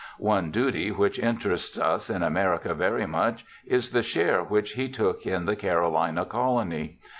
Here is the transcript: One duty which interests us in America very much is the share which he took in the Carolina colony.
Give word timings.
One 0.17 0.49
duty 0.49 0.89
which 0.89 1.19
interests 1.19 1.77
us 1.77 2.09
in 2.09 2.23
America 2.23 2.73
very 2.73 3.05
much 3.05 3.45
is 3.67 3.91
the 3.91 4.01
share 4.01 4.43
which 4.43 4.71
he 4.71 4.89
took 4.89 5.27
in 5.27 5.45
the 5.45 5.55
Carolina 5.55 6.25
colony. 6.25 6.97